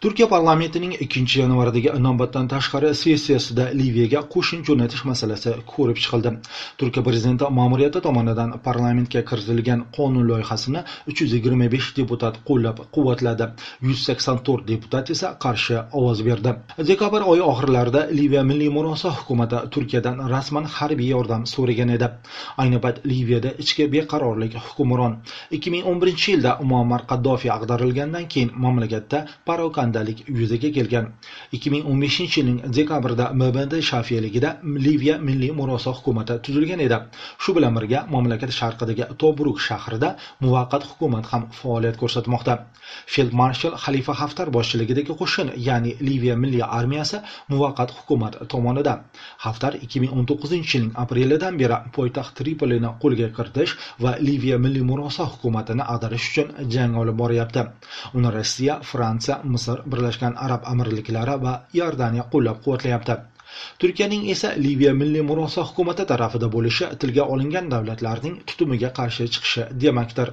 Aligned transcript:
turkiya 0.00 0.28
parlamentining 0.28 0.92
2 1.04 1.40
yanvardagi 1.40 1.90
navbatdan 2.06 2.46
tashqari 2.52 2.90
sessiyasida 3.00 3.64
liviyaga 3.80 4.20
qo'shin 4.34 4.60
jo'natish 4.68 5.02
masalasi 5.10 5.50
ko'rib 5.72 5.98
chiqildi. 6.04 6.30
Turkiya 6.80 7.02
prezidenti 7.08 7.44
ma'muriyati 7.58 8.00
tomonidan 8.06 8.50
parlamentga 8.66 9.20
kiritilgan 9.30 9.80
qonun 9.96 10.24
loyihasini 10.30 10.80
uch 11.10 11.18
yuz 11.22 11.32
yigirma 11.36 11.66
besh 11.74 11.88
deputat 11.98 12.34
qo'llab 12.48 12.78
quvvatladi 12.94 13.46
yuz 13.88 13.98
sakson 14.06 14.38
to'rt 14.46 14.64
deputat 14.72 15.10
esa 15.14 15.28
qarshi 15.44 15.76
ovoz 15.98 16.18
berdi. 16.28 16.50
Dekabr 16.90 17.20
oyi 17.32 17.42
oxirlarida 17.50 18.00
liviya 18.18 18.42
milliy 18.50 18.70
murosa 18.76 19.08
hukumati 19.18 19.58
turkiyadan 19.74 20.16
rasman 20.32 20.64
harbiy 20.76 21.10
yordam 21.14 21.42
so'ragan 21.54 21.90
edi. 21.96 22.08
Ayni 22.62 22.78
payt 22.84 22.96
liviyada 23.12 23.50
ichki 23.62 23.84
beqarorlik 23.94 24.54
hukmron. 24.64 25.12
Ikki 25.56 25.68
ming 25.74 25.84
o'n 25.90 25.98
birinchi 26.02 26.28
yilda 26.32 26.50
muammar 26.72 27.00
qaddofiy 27.10 27.50
ag'darilgandan 27.58 28.24
keyin 28.32 28.50
mamlakatda 28.64 29.18
parokanda 29.48 29.88
parrandalik 29.90 30.28
yuzaga 30.28 30.70
kelgan 30.72 31.06
2015 31.52 32.36
yilning 32.36 32.58
dekabrida 32.76 33.32
mbd 33.32 33.80
shafiyligida 33.80 34.58
liviya 34.62 35.18
milliy 35.18 35.52
murosa 35.52 35.90
hukumati 35.90 36.32
tuzilgan 36.42 36.80
edi. 36.80 36.98
Shu 37.38 37.54
bilan 37.54 37.74
birga 37.76 38.06
mamlakat 38.10 38.50
sharqidagi 38.50 39.04
tobruk 39.18 39.58
shahrida 39.60 40.16
muvaqqat 40.40 40.82
hukumat 40.90 41.24
ham 41.32 41.42
faoliyat 41.60 41.96
ko'rsatmoqda. 42.02 42.54
Feld 43.06 43.32
marshal 43.32 43.74
xalifa 43.84 44.12
haftar 44.22 44.46
boshchiligidagi 44.56 45.12
qo'shin 45.20 45.48
ya'ni 45.68 45.90
liviya 46.08 46.36
milliy 46.36 46.62
armiyasi 46.62 47.18
muvaqqat 47.52 47.90
hukumat 47.96 48.34
tomonidan 48.52 48.98
haftar 49.44 49.72
2019 49.74 50.74
yilning 50.74 50.92
aprelidan 51.02 51.54
beri 51.60 51.76
poytaxt 51.96 52.32
tripolini 52.38 52.90
qo'lga 53.02 53.28
kiritish 53.36 53.72
va 54.02 54.12
liviya 54.28 54.56
milliy 54.64 54.84
murosa 54.90 55.24
hukumatini 55.32 55.82
ag'darish 55.94 56.26
uchun 56.30 56.48
jang 56.72 56.92
olib 57.02 57.16
boryapti. 57.22 57.62
Uni 58.16 58.28
rossiya 58.36 58.74
fransiya 58.90 59.40
misr 59.52 59.79
birlashgan 59.86 60.36
arab 60.46 60.66
amirliklari 60.72 61.36
va 61.44 61.54
iordaniya 61.80 62.24
qo'llab-quvvatlayapti. 62.32 63.16
Turkiyaning 63.80 64.22
esa 64.34 64.48
liviya 64.64 64.92
milliy 65.00 65.22
murosa 65.30 65.62
hukumati 65.68 66.04
tarafida 66.12 66.48
bo'lishi 66.54 66.84
tilga 67.00 67.24
olingan 67.34 67.66
davlatlarning 67.74 68.34
tutumiga 68.48 68.90
qarshi 68.98 69.24
chiqishi 69.34 69.62
demakdir. 69.82 70.28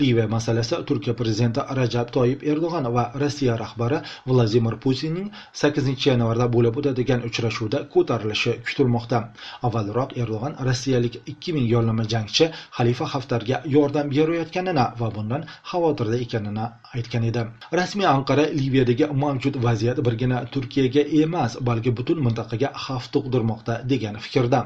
Liviya 0.00 0.26
masalasi 0.36 0.76
turkiya 0.88 1.14
prezidenti 1.20 1.60
rajab 1.78 2.08
toyib 2.16 2.40
erdo'g'an 2.52 2.86
va 2.96 3.04
rossiya 3.22 3.54
rahbari 3.64 3.98
vladimir 4.26 4.74
putinning 4.84 5.28
sakkizinchi 5.60 6.08
yanvarda 6.10 6.46
bo'lib 6.54 6.74
o'tadigan 6.80 7.20
uchrashuvda 7.28 7.78
ko'tarilishi 7.94 8.52
kutilmoqda. 8.66 9.18
Avvalroq 9.66 10.10
erdo'g'an 10.22 10.54
rossiyalik 10.68 11.14
ikki 11.32 11.50
ming 11.56 11.66
yo'llanma 11.74 12.04
jangchi 12.14 12.44
xalifa 12.76 13.04
haftarga 13.14 13.56
yordam 13.76 14.06
berayotganini 14.14 14.84
va 15.00 15.08
bundan 15.16 15.42
xavotirda 15.70 16.16
ekanini 16.24 16.66
aytgan 16.96 17.24
edi. 17.30 17.42
Rasmiy 17.80 18.06
anqara 18.16 18.44
liviyadagi 18.60 19.06
mavjud 19.22 19.54
vaziyat 19.66 19.98
birgina 20.06 20.38
turkiyaga 20.54 21.02
emas 21.22 21.52
balki 21.68 21.90
butun 21.98 22.18
mintaqa 22.26 22.53
mintaqaga 22.54 22.80
xavf 22.84 23.06
tug'dirmoqda 23.14 23.74
degan 23.92 24.16
fikrda. 24.24 24.60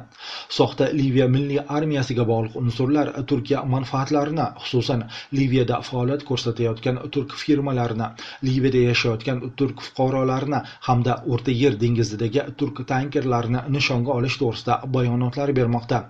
Soxta 0.57 0.89
Liviya 1.01 1.27
milliy 1.37 1.61
armiyasiga 1.77 2.27
bog'liq 2.33 2.59
unsurlar 2.63 3.07
Turkiya 3.31 3.63
manfaatlarini, 3.75 4.47
xususan 4.65 5.01
Liviyada 5.39 5.81
faoliyat 5.89 6.23
ko'rsatayotgan 6.31 7.01
turk 7.15 7.31
firmalarini, 7.45 8.09
Liviyada 8.49 8.85
yashayotgan 8.91 9.43
turk 9.59 9.77
fuqarolarini 9.87 10.61
hamda 10.89 11.13
O'rta 11.33 11.53
Yer 11.63 11.81
dengizidagi 11.85 12.47
turk 12.59 12.85
tankerlarini 12.93 13.67
nishonga 13.79 14.13
olish 14.21 14.39
to'g'risida 14.45 14.81
bayonotlar 14.99 15.57
bermoqda. 15.61 16.05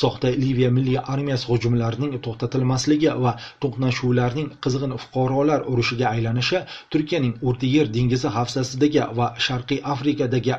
soxta 0.00 0.30
liviya 0.42 0.70
milliy 0.76 0.98
armiyasi 1.14 1.48
hujumlarining 1.50 2.12
to'xtatilmasligi 2.26 3.14
va 3.24 3.32
to'qnashuvlarning 3.64 4.48
qizg'in 4.66 4.94
fuqarolar 5.04 5.66
urushiga 5.72 6.06
aylanishi 6.14 6.62
turkiyaning 6.96 7.34
o'rta 7.50 7.72
yer 7.74 7.92
dengizi 7.96 8.32
havzasidagi 8.36 9.02
va 9.20 9.28
sharqiy 9.48 9.80
afrikadagi 9.94 10.54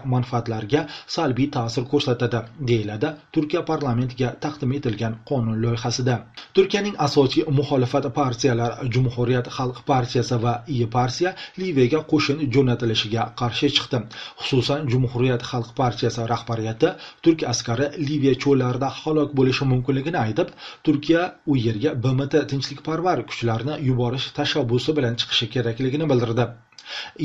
manfaatlariga 0.57 0.87
salbiy 1.15 1.47
ta'sir 1.55 1.83
ko'rsatadi 1.91 2.39
deyiladi 2.69 3.09
turkiya 3.33 3.61
parlamentiga 3.71 4.29
taqdim 4.45 4.71
etilgan 4.77 5.13
qonun 5.29 5.61
loyihasida. 5.63 6.15
Turkiyaning 6.55 6.95
asosiy 7.07 7.43
muxolifat 7.59 8.05
partiyalari 8.19 8.89
jumhuriyat 8.93 9.47
xalq 9.57 9.77
partiyasi 9.91 10.35
va 10.43 10.53
i 10.67 10.85
partiya 10.95 11.33
liviyaga 11.61 11.99
qo'shin 12.11 12.37
jo'natilishiga 12.53 13.23
qarshi 13.41 13.67
chiqdi. 13.77 13.97
Xususan 14.41 14.87
jumhuriyat 14.91 15.41
xalq 15.51 15.69
partiyasi 15.81 16.21
rahbariyati 16.33 16.89
turk 17.23 17.43
askari 17.53 17.87
liviya 18.09 18.33
cho'llarida 18.43 18.89
halok 19.01 19.29
bo'lishi 19.39 19.63
mumkinligini 19.71 20.19
aytib 20.25 20.49
turkiya 20.85 21.21
u 21.51 21.53
yerga 21.65 21.91
bmt 22.03 22.33
tinchlikparvar 22.51 23.25
kuchlarni 23.29 23.73
yuborish 23.89 24.31
tashabbusi 24.39 24.91
bilan 24.97 25.13
chiqishi 25.19 25.45
kerakligini 25.55 26.05
bildirdi. 26.13 26.47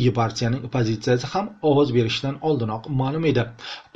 Iyi 0.01 0.13
partiyaning 0.19 0.63
pozitsiyasi 0.75 1.27
ham 1.33 1.47
ovoz 1.71 1.95
berishdan 1.97 2.37
oldinoq 2.49 2.89
ma'lum 3.01 3.25
edi. 3.33 3.45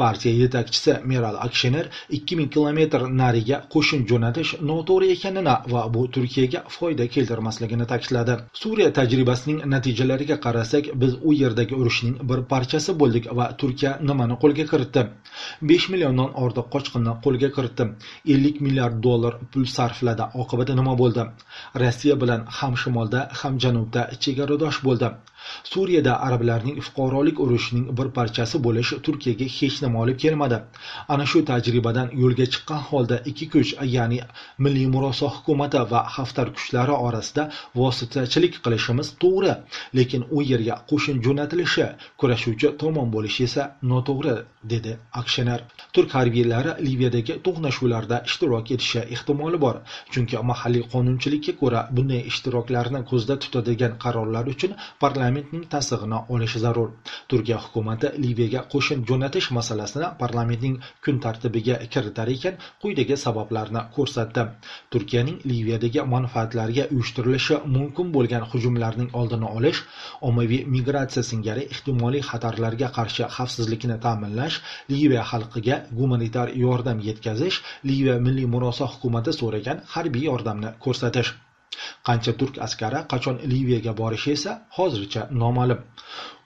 Partiya 0.03 0.34
yetakchisi 0.43 0.93
meral 1.12 1.37
akshener 1.47 1.87
ikki 2.16 2.37
ming 2.38 2.50
kilometr 2.54 3.00
nariga 3.22 3.59
qo'shin 3.75 4.06
jo'natish 4.10 4.50
noto'g'ri 4.71 5.06
ekanini 5.16 5.54
va 5.75 5.82
bu 5.94 6.03
turkiyaga 6.15 6.60
foyda 6.77 7.06
keltirmasligini 7.15 7.87
ta'kidladi. 7.93 8.34
Suriya 8.62 8.91
tajribasining 8.99 9.59
natijalariga 9.75 10.37
qarasak 10.47 10.84
biz 11.03 11.12
u 11.28 11.32
yerdagi 11.43 11.75
urushning 11.81 12.15
bir 12.31 12.41
parchasi 12.53 12.98
bo'ldik 13.00 13.25
va 13.38 13.47
turkiya 13.60 13.93
nimani 14.09 14.37
qo'lga 14.43 14.65
kiritdi? 14.72 15.03
Besh 15.71 15.87
milliondan 15.93 16.31
ortiq 16.44 16.66
qochqinni 16.75 17.12
qo'lga 17.25 17.48
kiritdi. 17.56 17.84
Ellik 18.34 18.56
milliard 18.66 18.97
dollar 19.06 19.33
pul 19.53 19.65
sarfladi. 19.77 20.25
Oqibati 20.43 20.72
nima 20.81 20.94
bo'ldi? 21.03 21.22
Rossiya 21.83 22.15
bilan 22.22 22.41
ham 22.59 22.75
shimolda 22.83 23.21
ham 23.41 23.54
janubda 23.65 24.03
chegaradosh 24.22 24.78
bo'ldi. 24.87 25.09
Suriyada 25.73 26.12
arablarning 26.27 26.79
fuqarolik 26.87 27.41
urushining 27.45 27.87
bir 27.99 28.09
parchasi 28.19 28.62
bo'lish 28.67 28.91
turkiyaga 29.09 29.47
hech 29.59 29.77
nima 29.84 29.99
olib 30.05 30.19
kelmadi. 30.25 30.59
Ana 31.15 31.27
shu 31.33 31.45
tajribadan 31.51 32.09
yo'lga 32.23 32.47
chiqqan 32.53 32.81
holda 32.91 33.17
ikki 33.31 33.47
kuch 33.55 33.71
ya'ni 33.97 34.21
milliy 34.65 34.87
murosa 34.95 35.27
hukumati 35.37 35.81
va 35.93 36.01
haftar 36.17 36.47
kuchlari 36.57 36.95
orasida 37.07 37.43
vositachilik 37.81 38.55
qilishimiz 38.65 39.09
to'g'ri 39.23 39.53
lekin 39.99 40.23
u 40.37 40.39
yerga 40.51 40.75
qo'shin 40.91 41.17
jo'natilishi 41.27 41.87
kurashuvchi 42.21 42.69
tomon 42.83 43.09
bo'lishi 43.15 43.43
esa 43.49 43.63
noto'g'ri 43.93 44.34
dedi 44.73 44.93
akshenar 45.21 45.61
turk 45.95 46.11
harbiylari 46.19 46.73
liviyadagi 46.87 47.34
to'qnashuvlarda 47.47 48.17
ishtirok 48.28 48.67
etishi 48.77 49.01
ehtimoli 49.17 49.59
bor 49.65 49.77
chunki 50.13 50.37
mahalliy 50.51 50.84
qonunchilikka 50.95 51.53
ko'ra 51.63 51.81
bunday 51.97 52.21
ishtiroklarni 52.31 53.01
ko'zda 53.11 53.34
tutadigan 53.45 53.93
qarorlar 54.05 54.45
uchun 54.55 54.73
parlament 55.03 55.36
parlamentning 55.37 55.69
tasdig'ini 55.73 56.19
olishi 56.35 56.59
zarur. 56.65 56.91
Turkiya 57.31 57.59
hukumati 57.65 58.09
liviyaga 58.25 58.61
qo'shin 58.73 59.03
jo'natish 59.09 59.49
masalasini 59.57 60.09
parlamentning 60.21 60.77
kun 61.05 61.17
tartibiga 61.25 61.77
kiritar 61.93 62.29
ekan 62.35 62.55
quyidagi 62.83 63.17
sabablarni 63.25 63.83
ko'rsatdi. 63.97 64.43
Turkiyaning 64.93 65.39
liviyadagi 65.51 66.01
manfaatlarga 66.15 66.85
uyushtirilishi 66.95 67.57
mumkin 67.77 68.13
bo'lgan 68.17 68.45
hujumlarning 68.51 69.11
oldini 69.21 69.49
olish 69.59 69.81
ommaviy 70.29 70.63
migratsiya 70.75 71.23
singari 71.31 71.63
ehtimoliy 71.75 72.23
xatarlarga 72.31 72.89
qarshi 72.99 73.25
xavfsizlikni 73.37 73.97
ta'minlash 74.07 74.57
liviya 74.93 75.25
xalqiga 75.33 75.77
gumanitar 75.99 76.49
yordam 76.65 76.99
yetkazish 77.09 77.57
liviya 77.89 78.17
milliy 78.27 78.47
murosa 78.55 78.85
hukumati 78.93 79.33
so'ragan 79.41 79.85
harbiy 79.95 80.25
yordamni 80.31 80.71
ko'rsatish. 80.87 81.31
Qancha 82.06 82.33
turk 82.41 82.59
askari 82.67 83.00
qachon 83.12 83.37
liviyaga 83.53 83.93
borishi 84.00 84.31
esa 84.39 84.53
hozircha 84.77 85.22
noma'lum. 85.43 85.81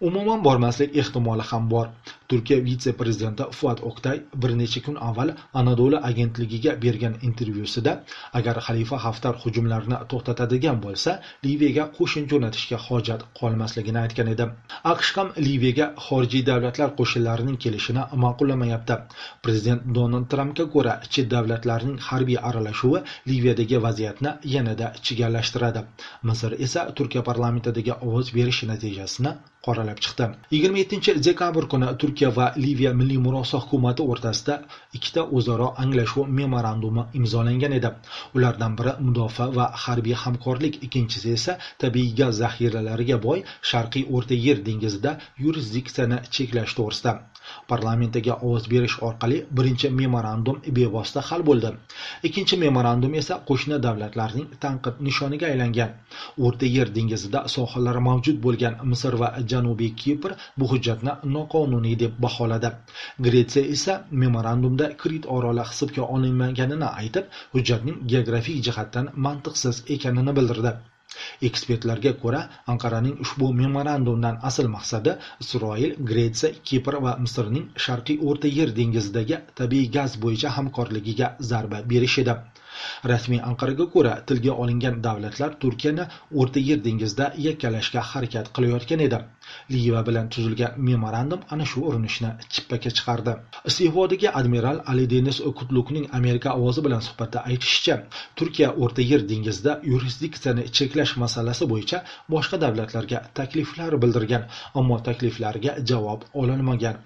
Umuman 0.09 0.41
bormaslik 0.47 0.97
ehtimoli 1.03 1.45
ham 1.51 1.69
bor. 1.75 1.87
Turkiya 2.31 2.59
vitse 2.69 2.91
prezidenti 3.01 3.45
fuat 3.59 3.81
oktay 3.91 4.17
bir 4.43 4.53
necha 4.61 4.81
kun 4.87 4.97
avval 5.09 5.31
anadolu 5.61 5.99
agentligiga 6.11 6.73
bergan 6.85 7.15
intervyusida 7.29 7.93
agar 8.39 8.57
xalifa 8.67 8.97
haftar 9.07 9.35
hujumlarni 9.43 9.97
to'xtatadigan 10.13 10.79
bo'lsa 10.85 11.11
liviyaga 11.47 11.85
qo'shin 11.99 12.25
jo'natishga 12.33 12.79
hojat 12.87 13.21
qolmasligini 13.41 14.01
aytgan 14.05 14.29
edi. 14.35 14.47
Aqsh 14.93 15.11
ham 15.17 15.29
liviyaga 15.47 15.87
xorijiy 16.07 16.43
davlatlar 16.51 16.91
qo'shinlarining 17.01 17.59
kelishini 17.65 18.03
ma'qullamayapti 18.25 18.97
prezident 19.45 19.81
donald 19.99 20.27
trampga 20.33 20.65
ko'ra 20.75 20.95
chet 21.13 21.31
davlatlarning 21.35 21.99
harbiy 22.09 22.39
aralashuvi 22.49 23.01
liviyadagi 23.31 23.77
vaziyatni 23.87 24.31
yanada 24.55 24.87
chigallashtiradi. 25.05 25.81
Misr 26.29 26.51
esa 26.67 26.83
turkiya 26.99 27.23
parlamentidagi 27.31 27.93
ovoz 28.07 28.27
berish 28.37 28.61
natijasini 28.73 29.33
qoralab 29.67 29.99
chiqdi. 30.05 30.27
Yigirma 30.55 30.79
yettinchi 30.83 31.13
dekabr 31.27 31.65
kuni 31.73 31.89
turkiya 32.01 32.31
va 32.39 32.47
liviya 32.65 32.93
milliy 33.01 33.19
murosa 33.27 33.57
hukumati 33.63 34.03
o'rtasida 34.13 34.55
ikkita 34.97 35.23
o'zaro 35.37 35.69
anglashuv 35.85 36.27
memorandumi 36.41 37.03
imzolangan 37.21 37.73
edi. 37.79 37.91
Ulardan 38.37 38.77
biri 38.79 38.93
mudofaa 39.07 39.49
va 39.59 39.67
harbiy 39.85 40.17
hamkorlik 40.25 40.75
ikkinchisi 40.87 41.33
esa 41.39 41.59
tabiiy 41.83 42.15
gaz 42.21 42.33
zaxiralariga 42.43 43.17
boy 43.27 43.39
sharqiy 43.71 44.05
o'rta 44.17 44.35
yer 44.47 44.59
dengizida 44.69 45.13
yurisdiksiyani 45.45 46.19
cheklash 46.35 46.75
to'g'risida. 46.79 47.13
Parlamentga 47.71 48.35
ovoz 48.47 48.65
berish 48.73 48.97
orqali 49.09 49.39
birinchi 49.59 49.89
memorandum 50.01 50.57
bevosita 50.77 51.21
hal 51.29 51.43
bo'ldi. 51.49 51.71
Ikkinchi 52.29 52.59
memorandum 52.65 53.15
esa 53.21 53.35
qo'shni 53.49 53.79
davlatlarning 53.87 54.49
tanqid 54.65 55.01
nishoniga 55.07 55.47
aylangan. 55.53 55.91
O'rta 56.45 56.67
yer 56.77 56.89
dengizida 56.97 57.41
sohillari 57.57 58.03
mavjud 58.09 58.37
bo'lgan 58.47 58.75
misr 58.93 59.15
va 59.23 59.29
janubiy 59.53 59.93
kipr 60.03 60.37
bu 60.59 60.71
hujjatni 60.73 61.13
noqonuniy 61.37 61.97
deb 62.03 62.21
baholadi. 62.27 62.71
Gretsiya 63.27 63.65
esa 63.77 63.95
memorandumda 64.23 64.93
krit 65.03 65.25
oroli 65.39 65.65
hisobga 65.73 66.03
olinmaganini 66.15 66.89
aytib 67.03 67.35
hujjatning 67.57 67.99
geografik 68.15 68.63
jihatdan 68.69 69.13
mantiqsiz 69.27 69.85
ekanini 69.97 70.39
bildirdi. 70.41 70.75
Ekspertlarga 71.47 72.11
ko'ra 72.23 72.41
anqaraning 72.73 73.17
ushbu 73.25 73.47
memorandumdan 73.61 74.37
asl 74.51 74.69
maqsadi 74.75 75.15
isroil 75.45 75.97
gretsiya 76.11 76.51
kipr 76.71 76.99
va 77.07 77.15
misrning 77.25 77.65
sharqiy 77.87 78.23
o'rta 78.29 78.53
yer 78.59 78.75
dengizidagi 78.79 79.41
tabiiy 79.61 79.91
gaz 79.97 80.15
bo'yicha 80.25 80.53
hamkorligiga 80.59 81.33
zarba 81.51 81.83
berish 81.95 82.17
edi. 82.25 82.37
Rasmiy 83.13 83.41
anqaraga 83.51 83.87
ko'ra 83.95 84.15
tilga 84.31 84.53
olingan 84.65 85.03
davlatlar 85.07 85.59
turkiyani 85.65 86.05
o'rta 86.43 86.61
yer 86.69 86.79
dengizida 86.87 87.27
yakkalashga 87.47 88.07
harakat 88.13 88.53
qilayotgan 88.59 89.05
edi. 89.09 89.19
Liva 89.75 90.03
bilan 90.09 90.29
tuzilgan 90.35 90.73
memorandum 90.89 91.41
ana 91.55 91.65
shu 91.71 91.81
urinishni 91.89 92.31
chippaka 92.53 92.91
chiqardi. 92.97 93.35
Iste'fodagi 93.69 94.29
admiral 94.41 94.79
ali 94.93 95.07
denis 95.15 95.39
kutlukning 95.59 96.07
amerika 96.19 96.51
ovozi 96.61 96.81
bilan 96.87 97.03
suhbatda 97.09 97.39
aytishicha 97.51 97.95
turkiya 98.39 98.69
o'rta 98.83 99.03
yer 99.11 99.23
dengizida 99.31 99.73
yurisdiksiyani 99.93 100.65
cheklash 100.77 101.13
masalasi 101.25 101.65
bo'yicha 101.73 101.99
boshqa 102.35 102.57
davlatlarga 102.65 103.19
takliflar 103.39 103.93
bildirgan 104.03 104.43
ammo 104.81 104.97
takliflariga 105.09 105.73
javob 105.91 106.21
olinmagan. 106.43 106.97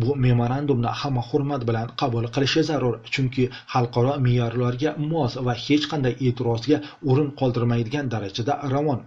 Bu 0.00 0.16
memorandumni 0.26 0.90
hamma 1.00 1.22
hurmat 1.30 1.62
bilan 1.68 1.88
qabul 2.00 2.24
qilishi 2.34 2.62
zarur 2.70 2.94
chunki 3.14 3.44
xalqaro 3.74 4.12
me'yorlarga 4.26 4.90
mos 5.12 5.32
va 5.46 5.54
hech 5.66 5.84
qanday 5.92 6.14
e'tirozga 6.26 6.76
o'rin 7.10 7.28
qoldirmaydigan 7.40 8.06
darajada 8.14 8.54
ravon. 8.74 9.00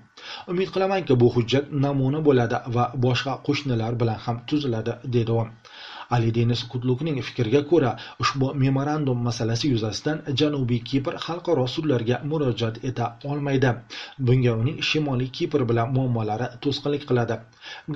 Umid 0.51 0.69
qilamanki 0.75 1.19
bu 1.21 1.27
hujjat 1.35 1.65
namuna 1.85 2.19
bo'ladi 2.27 2.57
va 2.75 2.85
boshqa 3.05 3.33
qo'shnilar 3.47 3.93
bilan 4.01 4.19
ham 4.25 4.37
tuziladi 4.49 4.93
dedi 5.15 5.31
u. 5.41 5.43
Ali 6.15 6.29
denis 6.33 6.61
kutlukning 6.71 7.17
fikriga 7.25 7.59
ko'ra 7.71 7.89
ushbu 8.23 8.47
memorandum 8.61 9.19
masalasi 9.27 9.69
yuzasidan 9.73 10.23
janubiy 10.41 10.79
kipr 10.91 11.17
xalqaro 11.25 11.65
sudlarga 11.75 12.17
murojaat 12.31 12.79
eta 12.89 13.09
olmaydi. 13.31 13.73
Bunga 14.29 14.55
uning 14.61 14.81
shimoliy 14.89 15.29
kipr 15.39 15.67
bilan 15.71 15.93
muammolari 15.97 16.49
to'sqinlik 16.65 17.05
qiladi. 17.11 17.39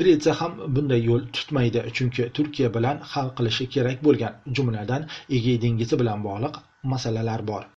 Gretsiya 0.02 0.38
ham 0.42 0.62
bunday 0.76 1.02
yo'l 1.10 1.24
tutmaydi 1.38 1.86
chunki 2.00 2.30
turkiya 2.40 2.74
bilan 2.78 3.02
hal 3.16 3.34
qilishi 3.38 3.72
kerak 3.78 4.06
bo'lgan 4.10 4.42
jumladan 4.56 5.10
egey 5.40 5.62
dengizi 5.66 6.04
bilan 6.04 6.28
bog'liq 6.28 6.66
masalalar 6.94 7.42
bor. 7.52 7.64